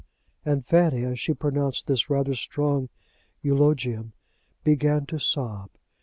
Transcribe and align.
And 0.43 0.65
Fanny, 0.65 1.03
as 1.03 1.19
she 1.19 1.35
pronounced 1.35 1.85
this 1.85 2.09
rather 2.09 2.33
strong 2.33 2.89
eulogium, 3.43 4.13
began 4.63 5.05
to 5.05 5.19
sob. 5.19 5.69